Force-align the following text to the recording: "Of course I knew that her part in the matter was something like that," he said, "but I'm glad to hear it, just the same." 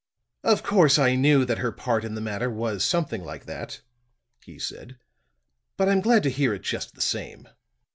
"Of 0.43 0.63
course 0.63 0.97
I 0.97 1.13
knew 1.13 1.45
that 1.45 1.59
her 1.59 1.71
part 1.71 2.03
in 2.03 2.15
the 2.15 2.21
matter 2.21 2.49
was 2.49 2.83
something 2.83 3.23
like 3.23 3.45
that," 3.45 3.81
he 4.43 4.57
said, 4.57 4.97
"but 5.77 5.87
I'm 5.87 6.01
glad 6.01 6.23
to 6.23 6.31
hear 6.31 6.55
it, 6.55 6.63
just 6.63 6.95
the 6.95 7.01
same." 7.01 7.47